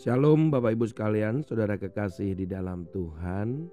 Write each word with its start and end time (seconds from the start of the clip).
Shalom 0.00 0.48
Bapak 0.48 0.80
Ibu 0.80 0.88
sekalian, 0.88 1.44
saudara 1.44 1.76
kekasih 1.76 2.32
di 2.32 2.48
dalam 2.48 2.88
Tuhan. 2.88 3.68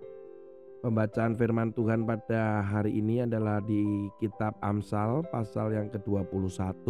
Pembacaan 0.83 1.39
firman 1.39 1.71
Tuhan 1.71 2.03
pada 2.03 2.67
hari 2.67 2.99
ini 2.99 3.23
adalah 3.23 3.63
di 3.63 4.11
kitab 4.19 4.51
Amsal 4.59 5.23
pasal 5.31 5.71
yang 5.71 5.87
ke-21 5.87 6.83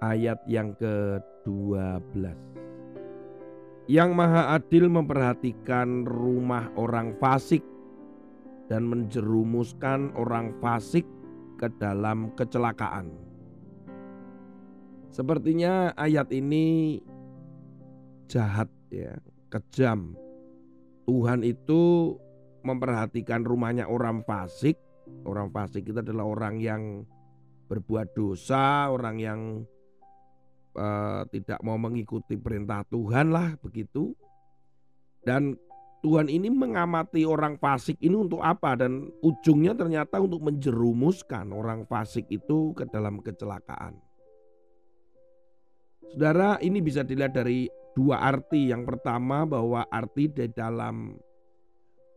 ayat 0.00 0.40
yang 0.48 0.72
ke-12. 0.80 2.24
Yang 3.92 4.10
Maha 4.16 4.56
Adil 4.56 4.88
memperhatikan 4.88 6.08
rumah 6.08 6.72
orang 6.80 7.20
fasik 7.20 7.60
dan 8.72 8.88
menjerumuskan 8.88 10.16
orang 10.16 10.56
fasik 10.64 11.04
ke 11.60 11.68
dalam 11.76 12.32
kecelakaan. 12.40 13.12
Sepertinya 15.12 15.92
ayat 15.92 16.32
ini 16.32 16.98
jahat 18.30 18.68
ya, 18.88 19.16
kejam. 19.52 20.14
Tuhan 21.04 21.44
itu 21.44 22.14
memperhatikan 22.64 23.44
rumahnya 23.44 23.86
orang 23.86 24.24
fasik. 24.24 24.80
Orang 25.28 25.52
fasik 25.52 25.84
itu 25.84 26.00
adalah 26.00 26.24
orang 26.24 26.56
yang 26.58 27.04
berbuat 27.68 28.16
dosa, 28.16 28.88
orang 28.88 29.16
yang 29.20 29.40
uh, 30.76 31.22
tidak 31.28 31.60
mau 31.60 31.76
mengikuti 31.76 32.40
perintah 32.40 32.84
Tuhan 32.88 33.30
lah 33.32 33.56
begitu. 33.60 34.16
Dan 35.24 35.56
Tuhan 36.04 36.28
ini 36.28 36.52
mengamati 36.52 37.24
orang 37.24 37.56
fasik 37.56 37.96
ini 38.04 38.12
untuk 38.12 38.44
apa 38.44 38.76
dan 38.76 39.08
ujungnya 39.24 39.72
ternyata 39.72 40.20
untuk 40.20 40.44
menjerumuskan 40.44 41.48
orang 41.48 41.88
fasik 41.88 42.28
itu 42.28 42.76
ke 42.76 42.84
dalam 42.92 43.24
kecelakaan. 43.24 43.96
Saudara, 46.12 46.60
ini 46.60 46.84
bisa 46.84 47.00
dilihat 47.00 47.32
dari 47.32 47.64
dua 47.94 48.20
arti. 48.20 48.68
Yang 48.74 48.94
pertama 48.94 49.46
bahwa 49.48 49.86
arti 49.88 50.28
di 50.28 50.50
dalam 50.50 51.14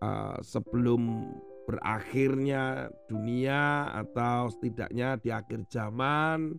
uh, 0.02 0.38
sebelum 0.42 1.32
berakhirnya 1.68 2.88
dunia 3.12 3.92
atau 3.92 4.50
setidaknya 4.52 5.20
di 5.22 5.30
akhir 5.30 5.68
zaman. 5.70 6.58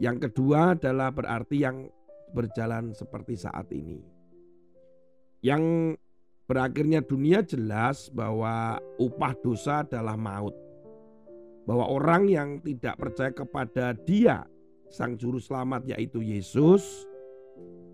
Yang 0.00 0.30
kedua 0.30 0.72
adalah 0.76 1.12
berarti 1.12 1.56
yang 1.60 1.88
berjalan 2.32 2.96
seperti 2.96 3.36
saat 3.36 3.68
ini. 3.72 4.00
Yang 5.44 5.96
berakhirnya 6.48 7.04
dunia 7.04 7.44
jelas 7.44 8.08
bahwa 8.08 8.80
upah 8.96 9.32
dosa 9.40 9.84
adalah 9.84 10.16
maut. 10.16 10.56
Bahwa 11.68 11.86
orang 11.92 12.26
yang 12.26 12.48
tidak 12.64 12.98
percaya 12.98 13.30
kepada 13.30 13.94
Dia, 13.94 14.42
Sang 14.90 15.14
Juru 15.14 15.38
Selamat, 15.38 15.86
yaitu 15.86 16.24
Yesus, 16.24 17.06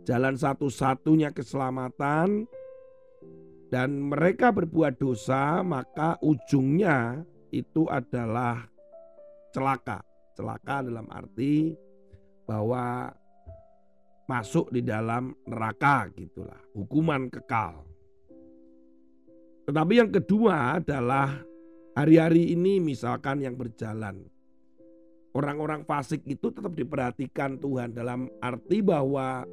jalan 0.08 0.40
satu-satunya 0.40 1.36
keselamatan, 1.36 2.48
dan 3.68 4.00
mereka 4.00 4.48
berbuat 4.48 4.96
dosa, 4.96 5.60
maka 5.60 6.16
ujungnya 6.24 7.20
itu 7.52 7.84
adalah 7.92 8.64
celaka. 9.52 10.00
Celaka 10.32 10.86
dalam 10.88 11.04
arti 11.12 11.76
bahwa 12.48 13.12
masuk 14.24 14.72
di 14.72 14.80
dalam 14.80 15.36
neraka 15.44 16.08
gitulah, 16.16 16.56
hukuman 16.72 17.28
kekal. 17.28 17.84
Tetapi 19.68 19.92
yang 19.92 20.08
kedua 20.08 20.80
adalah 20.80 21.36
hari-hari 21.92 22.56
ini 22.56 22.80
misalkan 22.80 23.44
yang 23.44 23.52
berjalan. 23.60 24.24
Orang-orang 25.36 25.84
fasik 25.84 26.24
itu 26.24 26.48
tetap 26.48 26.72
diperhatikan 26.72 27.60
Tuhan 27.60 27.92
dalam 27.92 28.32
arti 28.40 28.80
bahwa 28.80 29.44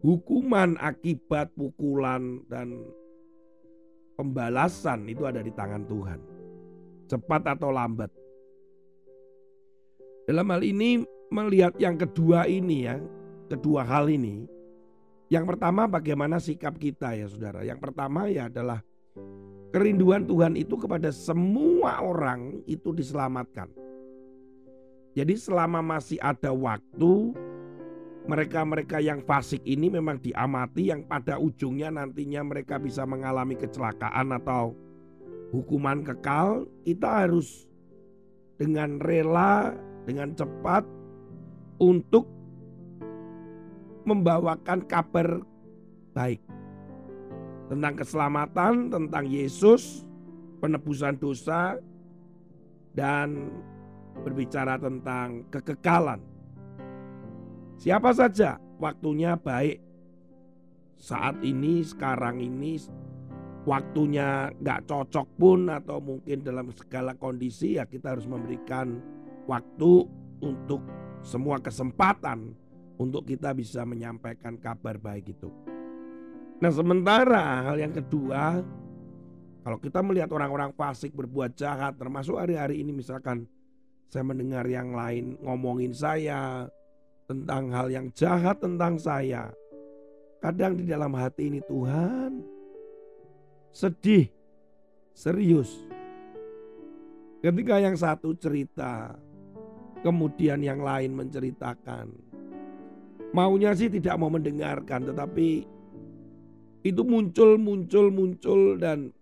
hukuman 0.00 0.80
akibat 0.80 1.52
pukulan 1.56 2.40
dan 2.48 2.84
pembalasan 4.16 5.08
itu 5.08 5.24
ada 5.24 5.44
di 5.44 5.52
tangan 5.52 5.84
Tuhan. 5.88 6.20
Cepat 7.08 7.56
atau 7.56 7.72
lambat. 7.72 8.12
Dalam 10.28 10.46
hal 10.52 10.62
ini 10.62 11.02
melihat 11.32 11.74
yang 11.80 11.98
kedua 11.98 12.46
ini 12.46 12.86
ya, 12.86 12.96
kedua 13.48 13.82
hal 13.82 14.06
ini. 14.12 14.46
Yang 15.30 15.54
pertama 15.54 15.86
bagaimana 15.86 16.42
sikap 16.42 16.74
kita 16.78 17.14
ya 17.14 17.26
saudara. 17.30 17.62
Yang 17.62 17.80
pertama 17.90 18.26
ya 18.26 18.50
adalah 18.50 18.82
kerinduan 19.70 20.26
Tuhan 20.26 20.58
itu 20.58 20.74
kepada 20.74 21.14
semua 21.14 22.02
orang 22.02 22.62
itu 22.66 22.90
diselamatkan. 22.90 23.70
Jadi 25.14 25.34
selama 25.34 25.82
masih 25.82 26.22
ada 26.22 26.54
waktu 26.54 27.34
mereka-mereka 28.30 29.02
yang 29.02 29.26
fasik 29.26 29.58
ini 29.66 29.90
memang 29.90 30.22
diamati 30.22 30.94
yang 30.94 31.02
pada 31.02 31.34
ujungnya 31.42 31.90
nantinya 31.90 32.46
mereka 32.46 32.78
bisa 32.78 33.02
mengalami 33.02 33.58
kecelakaan 33.58 34.30
atau 34.38 34.78
hukuman 35.50 36.06
kekal, 36.06 36.62
kita 36.86 37.26
harus 37.26 37.66
dengan 38.54 39.02
rela, 39.02 39.74
dengan 40.06 40.30
cepat 40.38 40.86
untuk 41.82 42.30
membawakan 44.06 44.86
kabar 44.86 45.42
baik 46.14 46.38
tentang 47.66 47.98
keselamatan, 47.98 48.94
tentang 48.94 49.26
Yesus, 49.26 50.06
penebusan 50.62 51.18
dosa, 51.18 51.82
dan 52.94 53.50
berbicara 54.22 54.78
tentang 54.78 55.50
kekekalan 55.50 56.29
Siapa 57.80 58.12
saja 58.12 58.60
waktunya 58.76 59.40
baik 59.40 59.80
saat 61.00 61.40
ini, 61.40 61.80
sekarang 61.80 62.36
ini, 62.44 62.76
waktunya 63.64 64.52
nggak 64.52 64.84
cocok 64.84 65.26
pun 65.40 65.72
atau 65.72 65.96
mungkin 65.96 66.44
dalam 66.44 66.68
segala 66.76 67.16
kondisi 67.16 67.80
ya 67.80 67.88
kita 67.88 68.12
harus 68.12 68.28
memberikan 68.28 69.00
waktu 69.48 70.04
untuk 70.44 70.84
semua 71.24 71.56
kesempatan 71.56 72.52
untuk 73.00 73.24
kita 73.24 73.56
bisa 73.56 73.88
menyampaikan 73.88 74.60
kabar 74.60 75.00
baik 75.00 75.32
itu. 75.32 75.48
Nah 76.60 76.68
sementara 76.68 77.64
hal 77.64 77.80
yang 77.80 77.96
kedua, 77.96 78.60
kalau 79.64 79.80
kita 79.80 80.04
melihat 80.04 80.28
orang-orang 80.36 80.76
fasik 80.76 81.16
berbuat 81.16 81.56
jahat, 81.56 81.96
termasuk 81.96 82.36
hari-hari 82.36 82.84
ini 82.84 82.92
misalkan 82.92 83.48
saya 84.04 84.20
mendengar 84.20 84.68
yang 84.68 84.92
lain 84.92 85.40
ngomongin 85.40 85.96
saya, 85.96 86.68
tentang 87.30 87.70
hal 87.70 87.86
yang 87.94 88.10
jahat 88.10 88.58
tentang 88.58 88.98
saya. 88.98 89.54
Kadang 90.42 90.74
di 90.74 90.90
dalam 90.90 91.14
hati 91.14 91.46
ini 91.46 91.62
Tuhan 91.62 92.42
sedih, 93.70 94.26
serius. 95.14 95.70
Ketika 97.38 97.78
yang 97.78 97.94
satu 97.94 98.34
cerita, 98.34 99.14
kemudian 100.02 100.58
yang 100.60 100.82
lain 100.82 101.14
menceritakan. 101.14 102.10
Maunya 103.30 103.70
sih 103.78 103.86
tidak 103.86 104.18
mau 104.18 104.26
mendengarkan, 104.26 105.06
tetapi 105.06 105.62
itu 106.82 107.02
muncul, 107.06 107.54
muncul, 107.54 108.10
muncul 108.10 108.74
dan 108.74 109.14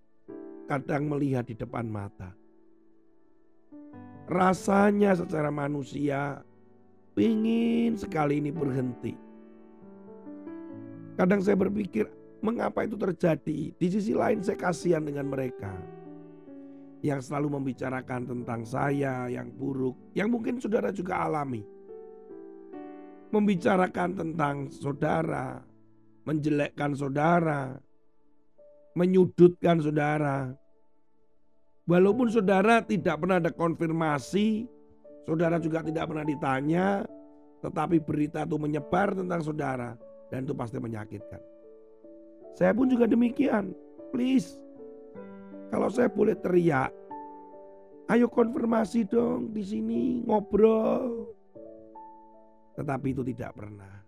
kadang 0.64 1.12
melihat 1.12 1.44
di 1.44 1.54
depan 1.60 1.84
mata. 1.84 2.32
Rasanya 4.28 5.12
secara 5.12 5.52
manusia 5.52 6.40
Ingin 7.18 7.98
sekali 7.98 8.38
ini 8.38 8.54
berhenti. 8.54 9.12
Kadang 11.18 11.42
saya 11.42 11.58
berpikir, 11.58 12.06
mengapa 12.38 12.86
itu 12.86 12.94
terjadi? 12.94 13.74
Di 13.74 13.86
sisi 13.90 14.14
lain 14.14 14.38
saya 14.38 14.54
kasihan 14.54 15.02
dengan 15.02 15.26
mereka. 15.26 15.74
Yang 17.02 17.30
selalu 17.30 17.58
membicarakan 17.58 18.22
tentang 18.26 18.62
saya 18.62 19.26
yang 19.26 19.50
buruk. 19.50 19.98
Yang 20.14 20.28
mungkin 20.30 20.54
saudara 20.62 20.94
juga 20.94 21.26
alami. 21.26 21.66
Membicarakan 23.34 24.14
tentang 24.14 24.70
saudara. 24.70 25.58
Menjelekkan 26.22 26.94
saudara. 26.94 27.82
Menyudutkan 28.94 29.82
saudara. 29.82 30.54
Walaupun 31.82 32.30
saudara 32.30 32.78
tidak 32.84 33.18
pernah 33.18 33.42
ada 33.42 33.50
konfirmasi 33.50 34.77
Saudara 35.28 35.60
juga 35.60 35.84
tidak 35.84 36.08
pernah 36.08 36.24
ditanya, 36.24 37.04
tetapi 37.60 38.00
berita 38.00 38.48
itu 38.48 38.56
menyebar 38.56 39.12
tentang 39.12 39.44
saudara 39.44 39.92
dan 40.32 40.48
itu 40.48 40.56
pasti 40.56 40.80
menyakitkan. 40.80 41.36
Saya 42.56 42.72
pun 42.72 42.88
juga 42.88 43.04
demikian. 43.04 43.76
Please, 44.08 44.56
kalau 45.68 45.92
saya 45.92 46.08
boleh 46.08 46.32
teriak, 46.40 46.88
ayo 48.08 48.24
konfirmasi 48.32 49.04
dong 49.04 49.52
di 49.52 49.60
sini 49.60 50.24
ngobrol. 50.24 51.28
Tetapi 52.80 53.12
itu 53.12 53.20
tidak 53.28 53.52
pernah. 53.52 54.00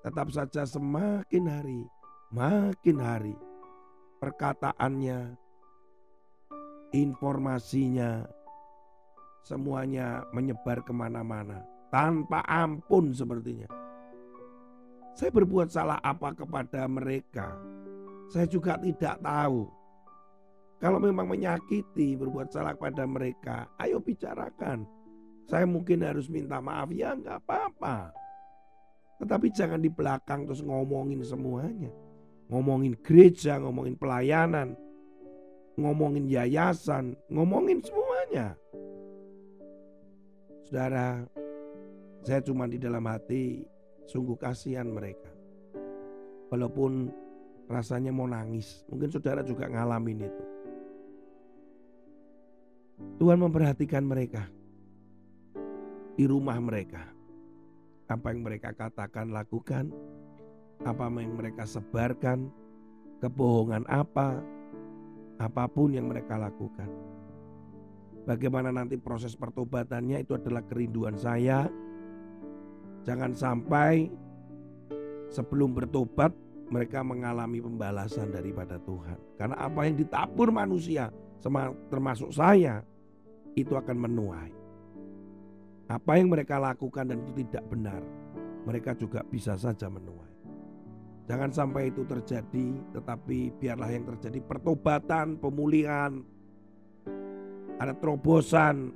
Tetap 0.00 0.32
saja 0.32 0.64
semakin 0.64 1.44
hari, 1.44 1.84
makin 2.32 2.96
hari 2.96 3.36
perkataannya, 4.18 5.38
informasinya, 6.90 8.26
semuanya 9.42 10.24
menyebar 10.34 10.82
ke 10.82 10.92
mana-mana 10.92 11.62
tanpa 11.88 12.44
ampun 12.44 13.12
sepertinya. 13.12 13.68
Saya 15.18 15.34
berbuat 15.34 15.68
salah 15.72 15.98
apa 15.98 16.30
kepada 16.30 16.86
mereka? 16.86 17.58
Saya 18.30 18.46
juga 18.46 18.78
tidak 18.78 19.18
tahu. 19.18 19.66
Kalau 20.78 21.02
memang 21.02 21.26
menyakiti, 21.26 22.14
berbuat 22.14 22.54
salah 22.54 22.78
kepada 22.78 23.02
mereka, 23.02 23.66
ayo 23.82 23.98
bicarakan. 23.98 24.86
Saya 25.50 25.66
mungkin 25.66 26.06
harus 26.06 26.30
minta 26.30 26.62
maaf, 26.62 26.94
ya 26.94 27.18
nggak 27.18 27.42
apa-apa. 27.42 28.14
Tetapi 29.18 29.50
jangan 29.50 29.82
di 29.82 29.90
belakang 29.90 30.46
terus 30.46 30.62
ngomongin 30.62 31.18
semuanya. 31.26 31.90
Ngomongin 32.46 32.94
gereja, 33.02 33.58
ngomongin 33.58 33.98
pelayanan, 33.98 34.78
ngomongin 35.74 36.30
yayasan, 36.30 37.18
ngomongin 37.26 37.82
semuanya. 37.82 38.54
Saudara, 40.68 41.24
saya 42.20 42.44
cuma 42.44 42.68
di 42.68 42.76
dalam 42.76 43.00
hati 43.08 43.64
sungguh 44.04 44.36
kasihan 44.36 44.84
mereka. 44.84 45.32
Walaupun 46.52 47.08
rasanya 47.72 48.12
mau 48.12 48.28
nangis, 48.28 48.84
mungkin 48.92 49.08
saudara 49.08 49.40
juga 49.40 49.64
ngalamin 49.64 50.28
itu. 50.28 50.44
Tuhan 53.16 53.40
memperhatikan 53.40 54.04
mereka 54.04 54.44
di 56.20 56.28
rumah 56.28 56.60
mereka 56.60 57.00
apa 58.04 58.28
yang 58.28 58.44
mereka 58.44 58.76
katakan, 58.76 59.32
lakukan, 59.32 59.88
apa 60.84 61.08
yang 61.16 61.32
mereka 61.32 61.64
sebarkan, 61.64 62.52
kebohongan 63.24 63.88
apa, 63.88 64.44
apa 65.40 65.64
pun 65.64 65.96
yang 65.96 66.12
mereka 66.12 66.36
lakukan. 66.36 67.07
Bagaimana 68.28 68.68
nanti 68.68 69.00
proses 69.00 69.32
pertobatannya 69.32 70.20
itu 70.20 70.36
adalah 70.36 70.60
kerinduan 70.68 71.16
saya. 71.16 71.64
Jangan 73.08 73.32
sampai 73.32 74.12
sebelum 75.32 75.72
bertobat 75.72 76.36
mereka 76.68 77.00
mengalami 77.00 77.64
pembalasan 77.64 78.28
daripada 78.28 78.76
Tuhan. 78.84 79.16
Karena 79.40 79.56
apa 79.56 79.80
yang 79.88 79.96
ditabur 79.96 80.52
manusia 80.52 81.08
termasuk 81.88 82.28
saya 82.28 82.84
itu 83.56 83.72
akan 83.72 83.96
menuai. 83.96 84.52
Apa 85.88 86.20
yang 86.20 86.28
mereka 86.28 86.60
lakukan 86.60 87.08
dan 87.08 87.24
itu 87.24 87.48
tidak 87.48 87.64
benar, 87.72 88.04
mereka 88.68 88.92
juga 88.92 89.24
bisa 89.24 89.56
saja 89.56 89.88
menuai. 89.88 90.28
Jangan 91.24 91.48
sampai 91.48 91.88
itu 91.88 92.04
terjadi, 92.04 92.76
tetapi 92.92 93.56
biarlah 93.56 93.88
yang 93.88 94.04
terjadi 94.04 94.44
pertobatan, 94.44 95.40
pemulihan, 95.40 96.20
ada 97.78 97.94
terobosan, 97.94 98.90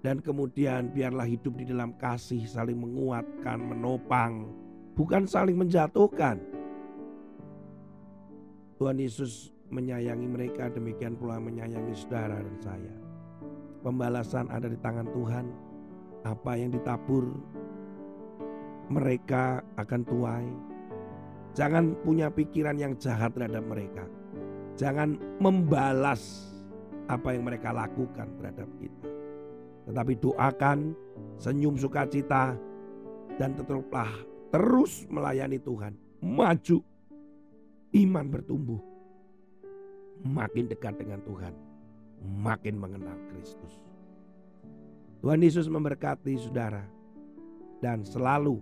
dan 0.00 0.22
kemudian 0.24 0.88
biarlah 0.90 1.28
hidup 1.28 1.60
di 1.60 1.68
dalam 1.68 1.92
kasih, 2.00 2.48
saling 2.48 2.78
menguatkan, 2.80 3.60
menopang, 3.60 4.48
bukan 4.96 5.28
saling 5.28 5.60
menjatuhkan. 5.60 6.40
Tuhan 8.80 8.96
Yesus 8.96 9.52
menyayangi 9.68 10.24
mereka, 10.24 10.72
demikian 10.72 11.20
pula 11.20 11.36
menyayangi 11.36 11.92
saudara 11.92 12.40
dan 12.40 12.56
saya. 12.64 12.94
Pembalasan 13.84 14.48
ada 14.48 14.68
di 14.68 14.76
tangan 14.80 15.08
Tuhan 15.12 15.46
apa 16.24 16.52
yang 16.56 16.72
ditabur 16.72 17.32
mereka 18.88 19.60
akan 19.76 20.00
tuai. 20.04 20.48
Jangan 21.52 21.96
punya 22.04 22.28
pikiran 22.32 22.76
yang 22.76 22.96
jahat 22.96 23.32
terhadap 23.36 23.64
mereka. 23.68 24.04
Jangan 24.76 25.16
membalas 25.40 26.49
apa 27.06 27.32
yang 27.32 27.46
mereka 27.46 27.70
lakukan 27.72 28.28
terhadap 28.36 28.68
kita. 28.76 29.08
Tetapi 29.88 30.12
doakan, 30.20 30.92
senyum 31.40 31.78
sukacita, 31.80 32.58
dan 33.40 33.56
tetaplah 33.56 34.10
terus 34.52 35.08
melayani 35.08 35.56
Tuhan. 35.56 35.96
Maju, 36.20 36.84
iman 37.96 38.26
bertumbuh, 38.28 38.80
makin 40.20 40.68
dekat 40.68 41.00
dengan 41.00 41.24
Tuhan, 41.24 41.56
makin 42.20 42.76
mengenal 42.76 43.16
Kristus. 43.32 43.80
Tuhan 45.24 45.40
Yesus 45.40 45.68
memberkati 45.68 46.36
saudara 46.36 46.84
dan 47.80 48.04
selalu 48.04 48.60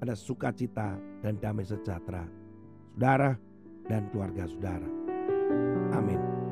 ada 0.00 0.16
sukacita 0.16 0.96
dan 1.20 1.36
damai 1.40 1.64
sejahtera 1.64 2.24
saudara 2.92 3.36
dan 3.88 4.08
keluarga 4.12 4.44
saudara. 4.48 4.88
Amin. 5.96 6.51